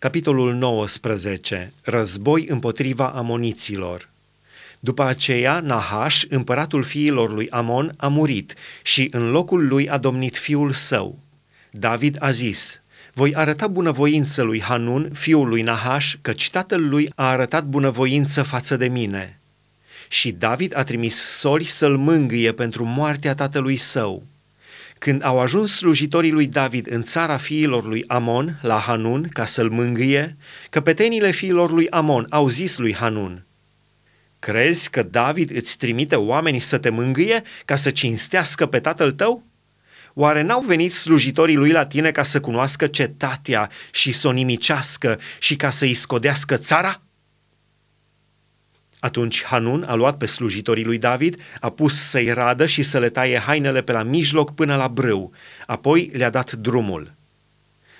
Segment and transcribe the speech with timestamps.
[0.00, 1.72] Capitolul 19.
[1.82, 4.08] Război împotriva amoniților.
[4.80, 10.36] După aceea, Nahaș, împăratul fiilor lui Amon, a murit și în locul lui a domnit
[10.36, 11.18] fiul său.
[11.70, 12.82] David a zis,
[13.14, 18.76] voi arăta bunăvoință lui Hanun, fiul lui Nahaș, căci tatăl lui a arătat bunăvoință față
[18.76, 19.40] de mine.
[20.08, 24.26] Și David a trimis sori să-l mângâie pentru moartea tatălui său.
[24.98, 29.70] Când au ajuns slujitorii lui David în țara fiilor lui Amon, la Hanun, ca să-l
[29.70, 30.36] mângâie,
[30.70, 33.42] căpetenile fiilor lui Amon au zis lui Hanun,
[34.38, 39.42] Crezi că David îți trimite oamenii să te mângâie ca să cinstească pe tatăl tău?
[40.14, 45.20] Oare n-au venit slujitorii lui la tine ca să cunoască cetatea și să o nimicească
[45.38, 47.02] și ca să-i scodească țara?"
[49.00, 53.08] Atunci Hanun a luat pe slujitorii lui David, a pus să-i radă și să le
[53.08, 55.32] taie hainele pe la mijloc până la brâu,
[55.66, 57.16] apoi le-a dat drumul.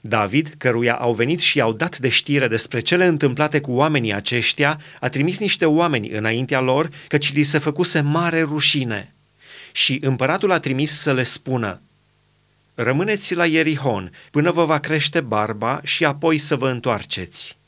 [0.00, 4.80] David, căruia au venit și i-au dat de știre despre cele întâmplate cu oamenii aceștia,
[5.00, 9.14] a trimis niște oameni înaintea lor, căci li se făcuse mare rușine.
[9.72, 11.80] Și împăratul a trimis să le spună,
[12.74, 17.58] Rămâneți la Ierihon până vă va crește barba și apoi să vă întoarceți.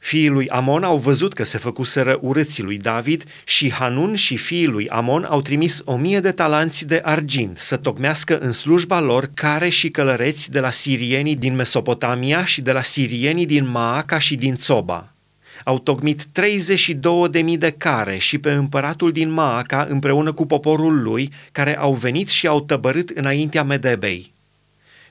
[0.00, 4.66] Fiii lui Amon au văzut că se făcuseră urâții lui David și Hanun și fiii
[4.66, 9.30] lui Amon au trimis o mie de talanți de argint să tocmească în slujba lor
[9.34, 14.36] care și călăreți de la sirienii din Mesopotamia și de la sirienii din Maaca și
[14.36, 15.12] din Țoba.
[15.64, 21.78] Au tocmit 32.000 de care și pe împăratul din Maaca împreună cu poporul lui care
[21.78, 24.32] au venit și au tăbărât înaintea Medebei.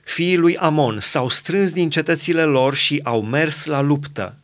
[0.04, 4.39] Fiii lui Amon s-au strâns din cetățile lor și au mers la luptă.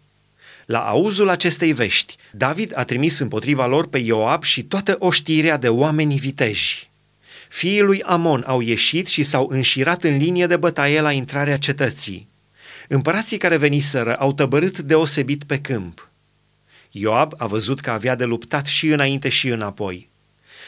[0.65, 5.69] La auzul acestei vești, David a trimis împotriva lor pe Ioab și toată oștirea de
[5.69, 6.89] oameni viteji.
[7.49, 12.27] Fiii lui Amon au ieșit și s-au înșirat în linie de bătaie la intrarea cetății.
[12.87, 16.09] Împărații care veniseră au tăbărât deosebit pe câmp.
[16.91, 20.09] Ioab a văzut că avea de luptat și înainte și înapoi.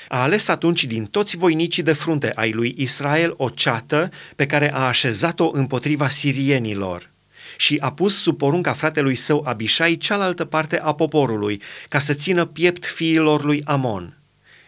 [0.07, 4.73] A ales atunci din toți voinicii de frunte ai lui Israel o ceată pe care
[4.73, 7.09] a așezat-o împotriva sirienilor–
[7.57, 12.45] și a pus sub porunca fratelui său Abishai cealaltă parte a poporului, ca să țină
[12.45, 14.17] piept fiilor lui Amon.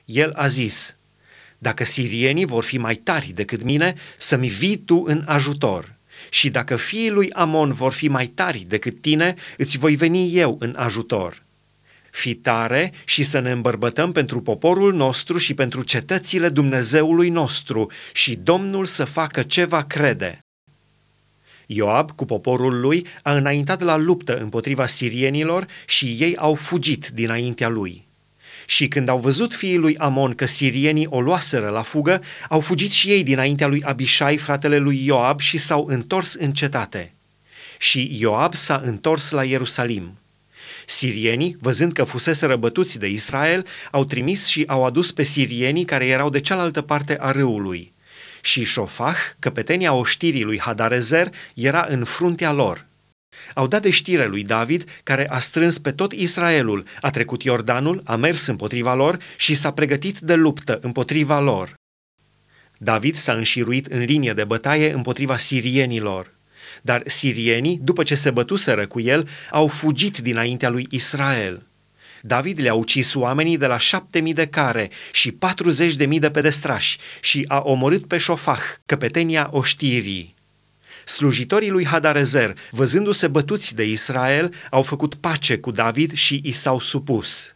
[0.06, 0.98] El a zis,
[1.58, 5.98] dacă sirienii vor fi mai tari decât mine, să-mi vii tu în ajutor.
[6.30, 10.58] Și dacă fiii lui Amon vor fi mai tari decât tine, îți voi veni eu
[10.60, 11.44] în ajutor.
[12.12, 18.36] Fi tare și să ne îmbărbătăm pentru poporul nostru și pentru cetățile Dumnezeului nostru și
[18.36, 20.40] Domnul să facă ce va crede.
[21.72, 27.68] Ioab, cu poporul lui, a înaintat la luptă împotriva sirienilor și ei au fugit dinaintea
[27.68, 28.08] lui.
[28.66, 32.92] Și când au văzut fiii lui Amon că sirienii o luaseră la fugă, au fugit
[32.92, 37.14] și ei dinaintea lui Abishai, fratele lui Ioab, și s-au întors în cetate.
[37.78, 40.18] Și Ioab s-a întors la Ierusalim.
[40.86, 46.06] Sirienii, văzând că fusese răbătuți de Israel, au trimis și au adus pe sirienii care
[46.06, 47.94] erau de cealaltă parte a râului
[48.42, 52.88] și Șofah, căpetenia oștirii lui Hadarezer, era în fruntea lor.
[53.54, 58.02] Au dat de știre lui David, care a strâns pe tot Israelul, a trecut Iordanul,
[58.06, 61.74] a mers împotriva lor și s-a pregătit de luptă împotriva lor.
[62.78, 66.34] David s-a înșiruit în linie de bătaie împotriva sirienilor.
[66.82, 71.69] Dar sirienii, după ce se bătuseră cu el, au fugit dinaintea lui Israel.
[72.22, 76.30] David le-a ucis oamenii de la șapte mii de care și patruzeci de mii de
[76.30, 80.36] pedestrași și a omorât pe șofah, căpetenia oștirii.
[81.06, 86.80] Slujitorii lui Hadarezer, văzându-se bătuți de Israel, au făcut pace cu David și i s-au
[86.80, 87.56] supus.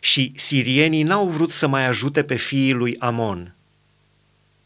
[0.00, 3.54] Și sirienii n-au vrut să mai ajute pe fiii lui Amon.